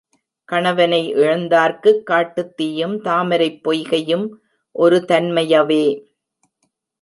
[0.45, 4.29] கணவனை இழந்தார்க்குக் காட்டுத் தீயும், தாமரைப் பொய்கையும்
[4.71, 6.05] ஒரு தன்மையவே.